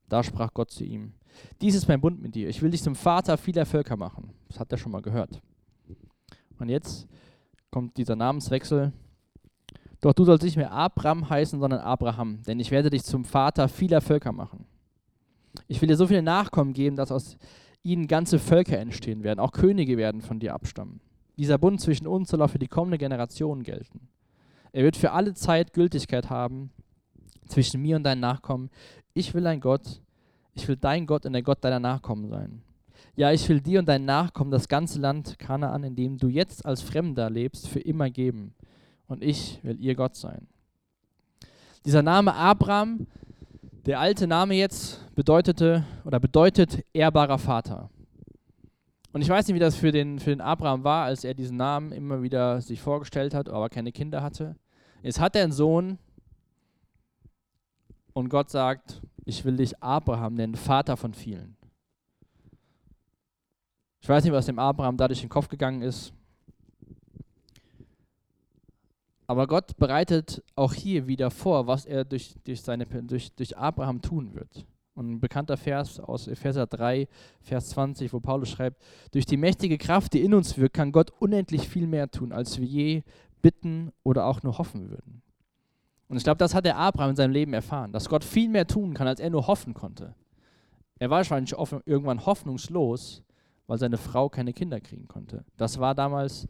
[0.09, 1.13] Da sprach Gott zu ihm,
[1.61, 4.31] dies ist mein Bund mit dir, ich will dich zum Vater vieler Völker machen.
[4.47, 5.41] Das hat er schon mal gehört.
[6.59, 7.07] Und jetzt
[7.69, 8.91] kommt dieser Namenswechsel.
[10.01, 13.67] Doch du sollst nicht mehr Abram heißen, sondern Abraham, denn ich werde dich zum Vater
[13.67, 14.65] vieler Völker machen.
[15.67, 17.37] Ich will dir so viele Nachkommen geben, dass aus
[17.83, 21.01] ihnen ganze Völker entstehen werden, auch Könige werden von dir abstammen.
[21.37, 24.07] Dieser Bund zwischen uns soll auch für die kommende Generation gelten.
[24.71, 26.71] Er wird für alle Zeit Gültigkeit haben
[27.47, 28.69] zwischen mir und deinen Nachkommen.
[29.17, 29.99] Ich will ein Gott,
[30.53, 32.61] ich will dein Gott und der Gott deiner Nachkommen sein.
[33.15, 36.63] Ja, ich will dir und deinen Nachkommen das ganze Land Kanaan, in dem du jetzt
[36.63, 38.53] als Fremder lebst, für immer geben.
[39.07, 40.45] Und ich will ihr Gott sein.
[41.83, 43.07] Dieser Name Abraham,
[43.87, 47.89] der alte Name jetzt, bedeutete oder bedeutet ehrbarer Vater.
[49.13, 51.57] Und ich weiß nicht, wie das für den, für den Abraham war, als er diesen
[51.57, 54.57] Namen immer wieder sich vorgestellt hat, aber keine Kinder hatte.
[55.01, 55.97] Jetzt hat er einen Sohn
[58.17, 61.57] und Gott sagt, ich will dich Abraham nennen, Vater von vielen.
[63.99, 66.13] Ich weiß nicht, was dem Abraham da durch den Kopf gegangen ist.
[69.27, 74.01] Aber Gott bereitet auch hier wieder vor, was er durch, durch, seine, durch, durch Abraham
[74.01, 74.65] tun wird.
[74.93, 77.09] Und ein bekannter Vers aus Epheser 3,
[77.41, 81.11] Vers 20, wo Paulus schreibt, durch die mächtige Kraft, die in uns wirkt, kann Gott
[81.19, 83.03] unendlich viel mehr tun, als wir je
[83.41, 85.21] bitten oder auch nur hoffen würden.
[86.07, 88.65] Und ich glaube, das hat der Abraham in seinem Leben erfahren, dass Gott viel mehr
[88.65, 90.15] tun kann, als er nur hoffen konnte.
[90.99, 91.53] Er war wahrscheinlich
[91.85, 93.23] irgendwann hoffnungslos,
[93.67, 95.43] weil seine Frau keine Kinder kriegen konnte.
[95.57, 96.47] Das war damals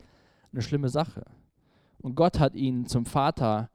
[0.51, 1.25] eine schlimme Sache.
[1.97, 3.69] Und Gott hat ihn zum Vater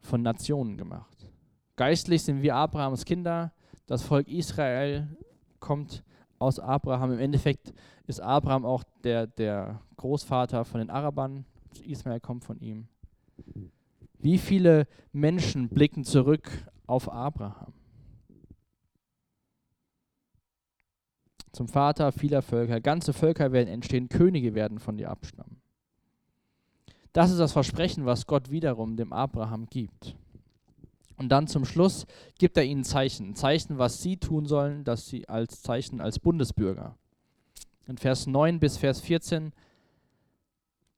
[0.00, 1.30] von Nationen gemacht.
[1.76, 3.52] Geistlich sind wir Abrahams Kinder.
[3.86, 5.08] Das Volk Israel
[5.60, 6.04] kommt
[6.38, 7.12] aus Abraham.
[7.12, 7.72] Im Endeffekt
[8.06, 11.44] ist Abraham auch der, der Großvater von den Arabern.
[11.84, 12.88] Ismael kommt von ihm.
[14.26, 16.50] Wie viele Menschen blicken zurück
[16.88, 17.72] auf Abraham?
[21.52, 22.80] zum Vater vieler Völker.
[22.80, 25.60] Ganze Völker werden entstehen, Könige werden von dir abstammen.
[27.12, 30.16] Das ist das Versprechen, was Gott wiederum dem Abraham gibt.
[31.16, 32.04] Und dann zum Schluss
[32.36, 33.36] gibt er ihnen Zeichen.
[33.36, 36.98] Zeichen, was sie tun sollen, dass sie als Zeichen als Bundesbürger.
[37.86, 39.52] In Vers 9 bis Vers 14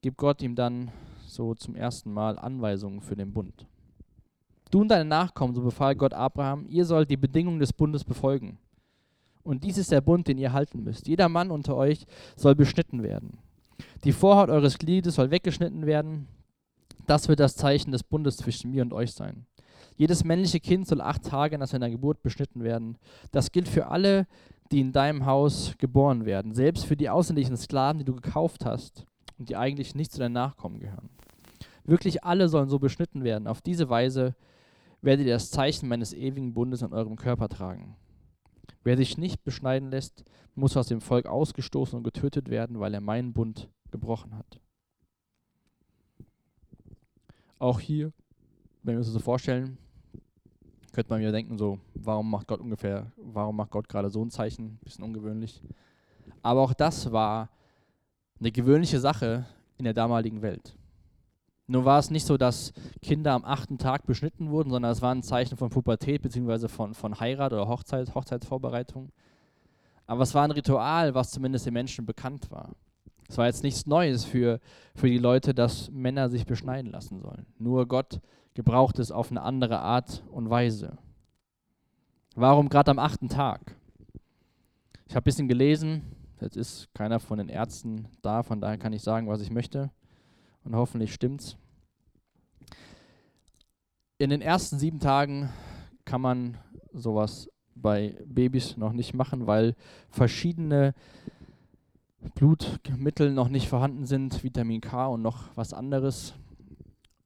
[0.00, 0.90] gibt Gott ihm dann
[1.38, 3.64] so zum ersten Mal Anweisungen für den Bund.
[4.72, 8.58] Du und deine Nachkommen, so befahl Gott Abraham, ihr sollt die Bedingungen des Bundes befolgen.
[9.44, 11.06] Und dies ist der Bund, den ihr halten müsst.
[11.06, 13.38] Jeder Mann unter euch soll beschnitten werden.
[14.02, 16.26] Die Vorhaut eures Gliedes soll weggeschnitten werden.
[17.06, 19.46] Das wird das Zeichen des Bundes zwischen mir und euch sein.
[19.96, 22.98] Jedes männliche Kind soll acht Tage nach seiner Geburt beschnitten werden.
[23.30, 24.26] Das gilt für alle,
[24.72, 29.06] die in deinem Haus geboren werden, selbst für die ausländischen Sklaven, die du gekauft hast
[29.38, 31.10] und die eigentlich nicht zu deinen Nachkommen gehören.
[31.88, 33.48] Wirklich alle sollen so beschnitten werden.
[33.48, 34.36] Auf diese Weise
[35.00, 37.96] werdet ihr das Zeichen meines ewigen Bundes an eurem Körper tragen.
[38.84, 40.22] Wer sich nicht beschneiden lässt,
[40.54, 44.60] muss aus dem Volk ausgestoßen und getötet werden, weil er meinen Bund gebrochen hat.
[47.58, 48.12] Auch hier,
[48.82, 49.78] wenn wir uns das so vorstellen,
[50.92, 54.30] könnte man wieder denken, so, warum macht Gott ungefähr, warum macht Gott gerade so ein
[54.30, 54.78] Zeichen?
[54.84, 55.62] Bisschen ungewöhnlich.
[56.42, 57.48] Aber auch das war
[58.38, 59.46] eine gewöhnliche Sache
[59.78, 60.77] in der damaligen Welt.
[61.70, 65.14] Nur war es nicht so, dass Kinder am achten Tag beschnitten wurden, sondern es war
[65.14, 66.66] ein Zeichen von Pubertät bzw.
[66.66, 69.12] Von, von Heirat oder Hochzeit, Hochzeitsvorbereitung.
[70.06, 72.70] Aber es war ein Ritual, was zumindest den Menschen bekannt war.
[73.28, 74.60] Es war jetzt nichts Neues für,
[74.94, 77.44] für die Leute, dass Männer sich beschneiden lassen sollen.
[77.58, 78.22] Nur Gott
[78.54, 80.96] gebraucht es auf eine andere Art und Weise.
[82.34, 83.76] Warum gerade am achten Tag?
[85.06, 86.00] Ich habe ein bisschen gelesen,
[86.40, 89.90] jetzt ist keiner von den Ärzten da, von daher kann ich sagen, was ich möchte
[90.68, 91.56] und hoffentlich stimmt's.
[94.18, 95.48] In den ersten sieben Tagen
[96.04, 96.58] kann man
[96.92, 99.74] sowas bei Babys noch nicht machen, weil
[100.10, 100.94] verschiedene
[102.34, 106.34] Blutmittel noch nicht vorhanden sind, Vitamin K und noch was anderes.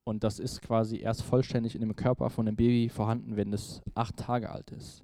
[0.05, 3.83] Und das ist quasi erst vollständig in dem Körper von dem Baby vorhanden, wenn es
[3.95, 5.03] acht Tage alt ist.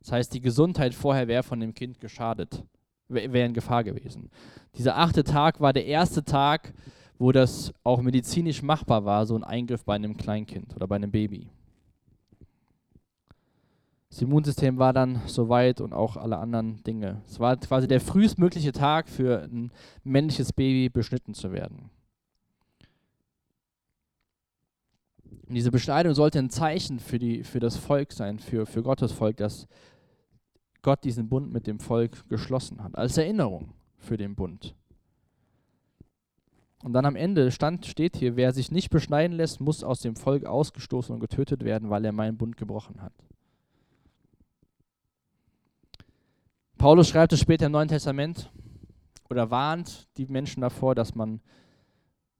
[0.00, 2.64] Das heißt, die Gesundheit vorher wäre von dem Kind geschadet,
[3.08, 4.30] wäre in Gefahr gewesen.
[4.76, 6.72] Dieser achte Tag war der erste Tag,
[7.18, 11.10] wo das auch medizinisch machbar war, so ein Eingriff bei einem Kleinkind oder bei einem
[11.10, 11.48] Baby.
[14.10, 17.22] Das Immunsystem war dann soweit und auch alle anderen Dinge.
[17.26, 19.70] Es war quasi der frühestmögliche Tag für ein
[20.04, 21.90] männliches Baby beschnitten zu werden.
[25.48, 29.12] Und diese Beschneidung sollte ein Zeichen für, die, für das Volk sein, für, für Gottes
[29.12, 29.68] Volk, dass
[30.82, 34.74] Gott diesen Bund mit dem Volk geschlossen hat, als Erinnerung für den Bund.
[36.82, 40.14] Und dann am Ende stand, steht hier, wer sich nicht beschneiden lässt, muss aus dem
[40.14, 43.12] Volk ausgestoßen und getötet werden, weil er meinen Bund gebrochen hat.
[46.78, 48.50] Paulus schreibt es später im Neuen Testament
[49.30, 51.40] oder warnt die Menschen davor, dass man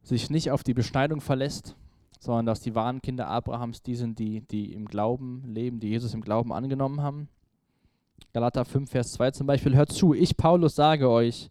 [0.03, 1.75] sich nicht auf die Beschneidung verlässt,
[2.21, 6.15] sondern dass die wahren Kinder Abrahams die sind, die, die im Glauben leben, die Jesus
[6.15, 7.29] im Glauben angenommen haben.
[8.33, 11.51] Galater 5, Vers 2 zum Beispiel, hört zu, ich Paulus sage euch,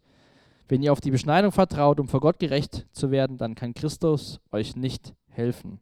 [0.68, 4.40] wenn ihr auf die Beschneidung vertraut, um vor Gott gerecht zu werden, dann kann Christus
[4.50, 5.80] euch nicht helfen.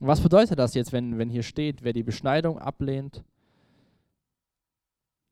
[0.00, 3.24] was bedeutet das jetzt, wenn, wenn hier steht, wer die Beschneidung ablehnt,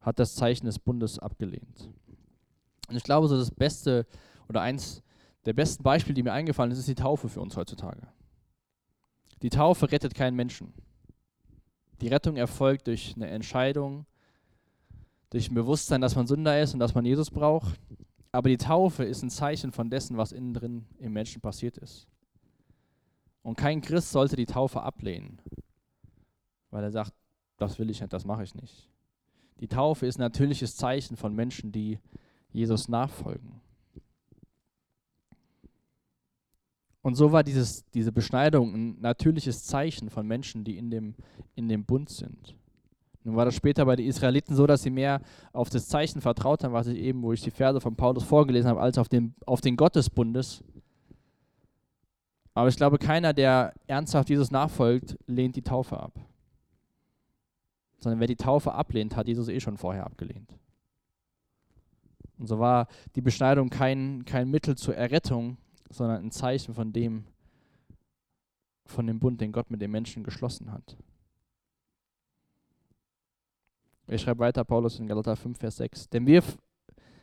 [0.01, 1.91] hat das Zeichen des Bundes abgelehnt?
[2.89, 4.07] Und ich glaube, so das Beste
[4.49, 5.03] oder eins
[5.47, 8.07] der besten Beispiele, die mir eingefallen ist, ist die Taufe für uns heutzutage.
[9.43, 10.73] Die Taufe rettet keinen Menschen.
[12.01, 14.07] Die Rettung erfolgt durch eine Entscheidung,
[15.31, 17.81] durch ein Bewusstsein, dass man Sünder ist und dass man Jesus braucht.
[18.33, 22.07] Aber die Taufe ist ein Zeichen von dessen, was innen drin im Menschen passiert ist.
[23.43, 25.41] Und kein Christ sollte die Taufe ablehnen,
[26.71, 27.15] weil er sagt,
[27.57, 28.89] das will ich nicht, das mache ich nicht.
[29.61, 31.99] Die Taufe ist ein natürliches Zeichen von Menschen, die
[32.53, 33.61] Jesus nachfolgen.
[37.03, 41.15] Und so war dieses, diese Beschneidung ein natürliches Zeichen von Menschen, die in dem,
[41.55, 42.57] in dem Bund sind.
[43.23, 45.21] Nun war das später bei den Israeliten so, dass sie mehr
[45.53, 48.71] auf das Zeichen vertraut haben, was ich eben, wo ich die Verse von Paulus vorgelesen
[48.71, 50.65] habe, als auf den, auf den Gott des Bundes.
[52.55, 56.19] Aber ich glaube, keiner, der ernsthaft Jesus nachfolgt, lehnt die Taufe ab.
[57.99, 60.55] Sondern wer die Taufe ablehnt, hat Jesus eh schon vorher abgelehnt.
[62.39, 65.59] Und so war die Beschneidung kein, kein Mittel zur Errettung,
[65.91, 67.25] sondern ein Zeichen von dem,
[68.87, 70.97] von dem Bund, den Gott mit den Menschen geschlossen hat.
[74.13, 76.09] Ich schreibe weiter, Paulus in Galater 5, Vers 6.
[76.09, 76.43] Denn, wir,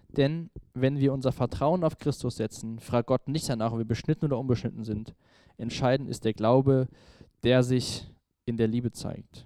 [0.08, 4.24] denn wenn wir unser Vertrauen auf Christus setzen, fragt Gott nicht danach, ob wir beschnitten
[4.24, 5.14] oder unbeschnitten sind.
[5.58, 6.88] Entscheidend ist der Glaube,
[7.44, 8.10] der sich
[8.46, 9.46] in der Liebe zeigt.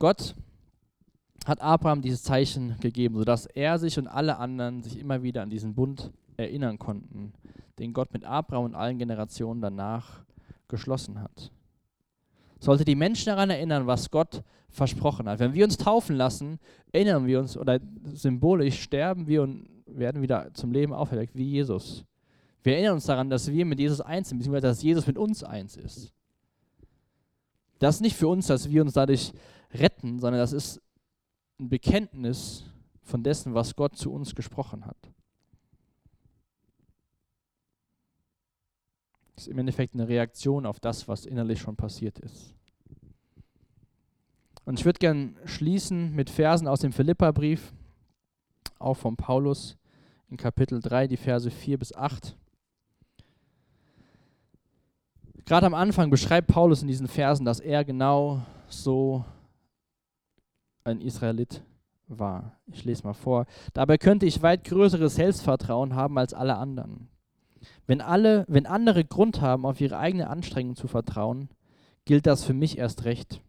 [0.00, 0.34] Gott
[1.46, 5.50] hat Abraham dieses Zeichen gegeben, sodass er sich und alle anderen sich immer wieder an
[5.50, 7.34] diesen Bund erinnern konnten,
[7.78, 10.24] den Gott mit Abraham und allen Generationen danach
[10.66, 11.52] geschlossen hat.
[12.66, 15.38] Sollte die Menschen daran erinnern, was Gott versprochen hat.
[15.38, 16.58] Wenn wir uns taufen lassen,
[16.90, 17.78] erinnern wir uns oder
[18.12, 22.04] symbolisch sterben wir und werden wieder zum Leben auferweckt wie Jesus.
[22.64, 25.44] Wir erinnern uns daran, dass wir mit Jesus eins sind, beziehungsweise dass Jesus mit uns
[25.44, 26.12] eins ist.
[27.78, 29.32] Das ist nicht für uns, dass wir uns dadurch
[29.72, 30.82] retten, sondern das ist
[31.60, 32.64] ein Bekenntnis
[33.04, 34.96] von dessen, was Gott zu uns gesprochen hat.
[39.36, 42.54] Ist im Endeffekt eine Reaktion auf das, was innerlich schon passiert ist.
[44.64, 47.72] Und ich würde gern schließen mit Versen aus dem Philipperbrief,
[48.78, 49.76] auch von Paulus
[50.28, 52.36] in Kapitel 3, die Verse 4 bis 8.
[55.44, 59.24] Gerade am Anfang beschreibt Paulus in diesen Versen, dass er genau so
[60.82, 61.62] ein Israelit
[62.08, 62.58] war.
[62.66, 63.46] Ich lese mal vor.
[63.72, 67.08] Dabei könnte ich weit größeres Selbstvertrauen haben als alle anderen.
[67.86, 71.48] Wenn, alle, wenn andere Grund haben, auf ihre eigene Anstrengung zu vertrauen,
[72.04, 73.40] gilt das für mich erst recht.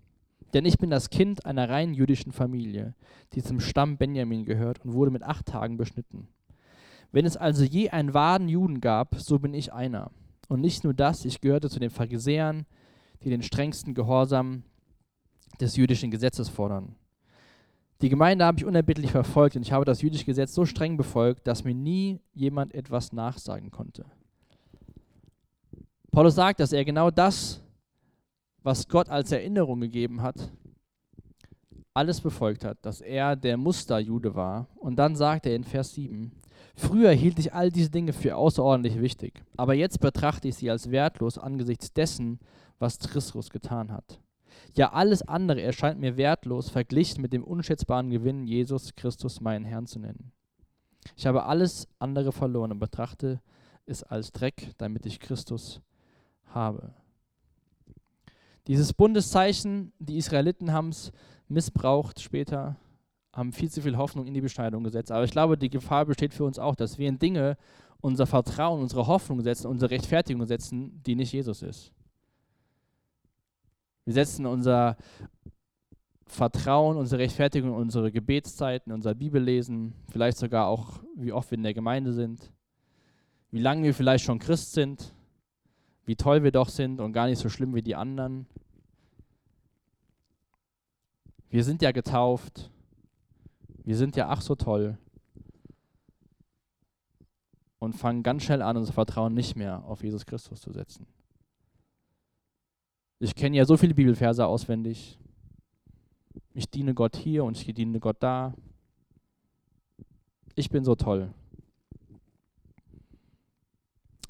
[0.54, 2.94] Denn ich bin das Kind einer rein jüdischen Familie,
[3.34, 6.28] die zum Stamm Benjamin gehört und wurde mit acht Tagen beschnitten.
[7.12, 10.12] Wenn es also je einen wahren Juden gab, so bin ich einer.
[10.48, 12.66] Und nicht nur das, ich gehörte zu den Pharisäern,
[13.24, 14.64] die den strengsten Gehorsam
[15.60, 16.96] des jüdischen Gesetzes fordern.
[18.02, 21.48] Die Gemeinde habe ich unerbittlich verfolgt und ich habe das jüdische Gesetz so streng befolgt,
[21.48, 24.06] dass mir nie jemand etwas nachsagen konnte.
[26.12, 27.62] Paulus sagt, dass er genau das,
[28.64, 30.52] was Gott als Erinnerung gegeben hat,
[31.94, 34.68] alles befolgt hat, dass er der Musterjude war.
[34.76, 36.32] Und dann sagt er in Vers 7,
[36.76, 40.92] Früher hielt ich all diese Dinge für außerordentlich wichtig, aber jetzt betrachte ich sie als
[40.92, 42.40] wertlos angesichts dessen,
[42.78, 44.20] was Christus getan hat.
[44.78, 49.88] Ja, alles andere erscheint mir wertlos, verglichen mit dem unschätzbaren Gewinn, Jesus Christus meinen Herrn
[49.88, 50.32] zu nennen.
[51.16, 53.42] Ich habe alles andere verloren und betrachte
[53.88, 55.82] es als Dreck, damit ich Christus
[56.46, 56.94] habe.
[58.68, 61.12] Dieses Bundeszeichen, die Israeliten haben es
[61.48, 62.76] missbraucht später,
[63.34, 65.12] haben viel zu viel Hoffnung in die Beschneidung gesetzt.
[65.12, 67.58] Aber ich glaube, die Gefahr besteht für uns auch, dass wir in Dinge
[68.00, 71.94] unser Vertrauen, unsere Hoffnung setzen, unsere Rechtfertigung setzen, die nicht Jesus ist.
[74.08, 74.96] Wir setzen unser
[76.28, 81.74] Vertrauen, unsere Rechtfertigung, unsere Gebetszeiten, unser Bibellesen, vielleicht sogar auch, wie oft wir in der
[81.74, 82.54] Gemeinde sind,
[83.52, 85.14] wie lange wir vielleicht schon Christ sind,
[86.06, 88.48] wie toll wir doch sind und gar nicht so schlimm wie die anderen.
[91.50, 92.72] Wir sind ja getauft,
[93.84, 94.98] wir sind ja ach so toll
[97.80, 101.08] und fangen ganz schnell an, unser Vertrauen nicht mehr auf Jesus Christus zu setzen.
[103.20, 105.18] Ich kenne ja so viele Bibelverse auswendig.
[106.54, 108.54] Ich diene Gott hier und ich diene Gott da.
[110.56, 111.34] Ich bin so toll.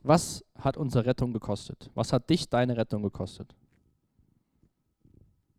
[0.04, 1.92] Was hat unsere Rettung gekostet?
[1.94, 3.54] Was hat dich deine Rettung gekostet?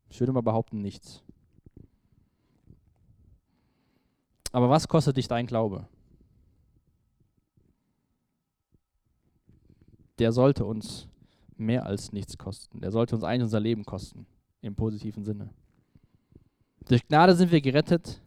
[0.08, 1.22] Ich würde mal behaupten, nichts.
[4.52, 5.86] Aber was kostet dich dein Glaube?
[10.18, 11.08] Der sollte uns
[11.58, 12.80] mehr als nichts kosten.
[12.80, 14.26] Der sollte uns eigentlich unser Leben kosten,
[14.60, 15.50] im positiven Sinne.
[16.86, 18.22] Durch Gnade sind wir gerettet,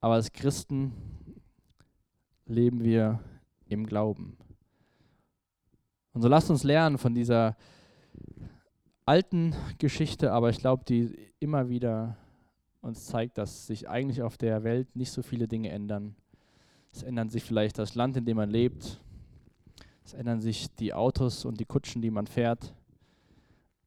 [0.00, 0.92] aber als Christen
[2.46, 3.20] leben wir
[3.66, 4.36] im Glauben.
[6.12, 7.56] Und so lasst uns lernen von dieser
[9.06, 12.16] alten Geschichte, aber ich glaube, die immer wieder
[12.80, 16.16] uns zeigt, dass sich eigentlich auf der Welt nicht so viele Dinge ändern.
[16.92, 19.00] Es ändern sich vielleicht das Land, in dem man lebt.
[20.04, 22.74] Es ändern sich die Autos und die Kutschen, die man fährt.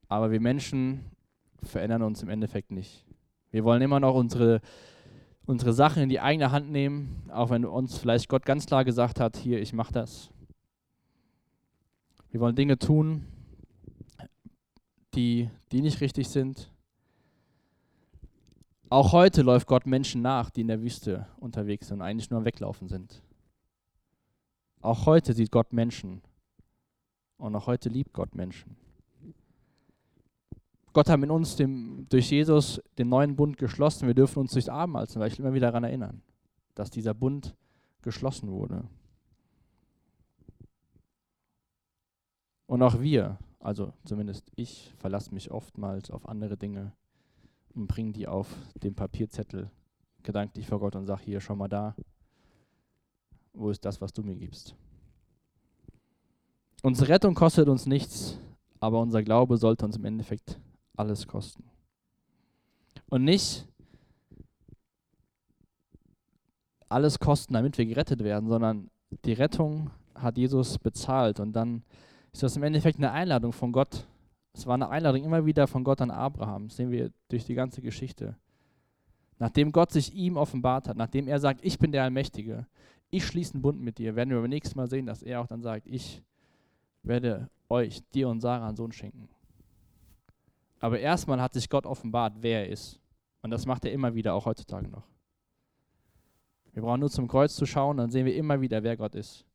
[0.07, 1.05] Aber wir Menschen
[1.61, 3.05] verändern uns im Endeffekt nicht.
[3.51, 4.61] Wir wollen immer noch unsere,
[5.45, 9.19] unsere Sachen in die eigene Hand nehmen, auch wenn uns vielleicht Gott ganz klar gesagt
[9.19, 10.29] hat, hier, ich mache das.
[12.31, 13.25] Wir wollen Dinge tun,
[15.13, 16.71] die, die nicht richtig sind.
[18.89, 22.39] Auch heute läuft Gott Menschen nach, die in der Wüste unterwegs sind und eigentlich nur
[22.39, 23.21] am Weglaufen sind.
[24.83, 26.21] Auch heute sieht Gott Menschen
[27.37, 28.75] und auch heute liebt Gott Menschen.
[30.91, 34.07] Gott hat mit uns dem, durch Jesus den neuen Bund geschlossen.
[34.07, 36.21] Wir dürfen uns durchs Abendmahl zum Beispiel immer wieder daran erinnern,
[36.75, 37.55] dass dieser Bund
[38.01, 38.83] geschlossen wurde.
[42.67, 46.91] Und auch wir, also zumindest ich, verlasse mich oftmals auf andere Dinge
[47.73, 49.71] und bringe die auf den Papierzettel
[50.23, 51.95] gedanklich vor Gott und sage hier, schau mal da,
[53.53, 54.75] wo ist das, was du mir gibst.
[56.81, 58.37] Unsere Rettung kostet uns nichts,
[58.79, 60.59] aber unser Glaube sollte uns im Endeffekt
[60.97, 61.63] alles kosten.
[63.09, 63.67] Und nicht
[66.89, 68.89] alles kosten, damit wir gerettet werden, sondern
[69.25, 71.83] die Rettung hat Jesus bezahlt und dann
[72.31, 74.07] ist das im Endeffekt eine Einladung von Gott.
[74.53, 76.67] Es war eine Einladung immer wieder von Gott an Abraham.
[76.67, 78.35] Das sehen wir durch die ganze Geschichte.
[79.39, 82.67] Nachdem Gott sich ihm offenbart hat, nachdem er sagt, ich bin der Allmächtige,
[83.13, 85.45] ich schließe einen Bund mit dir, werden wir beim nächsten Mal sehen, dass er auch
[85.45, 86.23] dann sagt, ich
[87.03, 89.29] werde euch, dir und Sarah einen Sohn schenken.
[90.79, 92.99] Aber erstmal hat sich Gott offenbart, wer er ist.
[93.43, 95.03] Und das macht er immer wieder, auch heutzutage noch.
[96.71, 99.45] Wir brauchen nur zum Kreuz zu schauen, dann sehen wir immer wieder, wer Gott ist.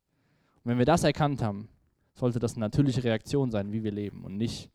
[0.63, 1.67] Und wenn wir das erkannt haben,
[2.13, 4.71] sollte das eine natürliche Reaktion sein, wie wir leben und nicht,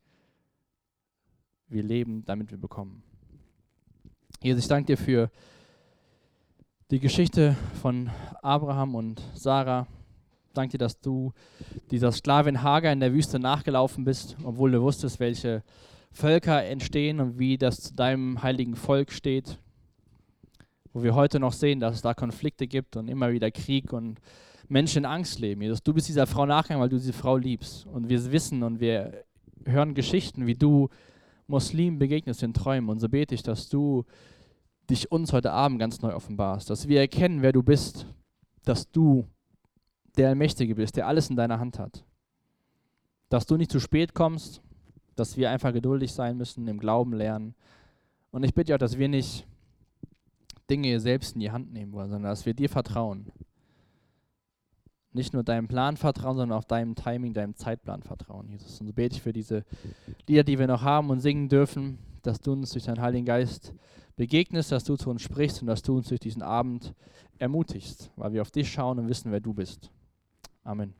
[1.69, 3.03] wir leben, damit wir bekommen.
[4.43, 5.31] Jesus, ich danke dir für
[6.91, 8.11] die Geschichte von
[8.43, 9.87] Abraham und Sarah.
[10.53, 11.33] Danke dir, dass du
[11.91, 15.63] dieser Sklavin Hagar in der Wüste nachgelaufen bist, obwohl du wusstest, welche
[16.13, 19.59] Völker entstehen und wie das zu deinem heiligen Volk steht.
[20.93, 24.21] Wo wir heute noch sehen, dass es da Konflikte gibt und immer wieder Krieg und
[24.69, 25.63] Menschen in Angst leben.
[25.63, 27.87] Jesus, du bist dieser Frau nachgegangen, weil du diese Frau liebst.
[27.87, 29.25] Und wir wissen und wir
[29.65, 30.91] hören Geschichten, wie du
[31.47, 32.91] Muslimen begegnest in Träumen.
[32.91, 34.05] Und so bete ich, dass du
[34.91, 38.07] dich uns heute Abend ganz neu offenbarst, dass wir erkennen, wer du bist,
[38.65, 39.27] dass du
[40.17, 42.05] der Allmächtige bist, der alles in deiner Hand hat.
[43.29, 44.63] Dass du nicht zu spät kommst,
[45.17, 47.55] dass wir einfach geduldig sein müssen, im Glauben lernen.
[48.31, 49.47] Und ich bitte auch, dass wir nicht
[50.71, 53.27] Dinge selbst in die Hand nehmen wollen, sondern dass wir dir vertrauen.
[55.13, 58.81] Nicht nur deinem Plan vertrauen, sondern auch deinem Timing, deinem Zeitplan vertrauen, Jesus.
[58.81, 59.65] Und so bete ich für diese
[60.27, 63.75] Lieder, die wir noch haben und singen dürfen, dass du uns durch deinen Heiligen Geist
[64.17, 66.95] begegnest, dass du zu uns sprichst und dass du uns durch diesen Abend
[67.39, 69.91] ermutigst, weil wir auf dich schauen und wissen, wer du bist.
[70.63, 70.95] Amen.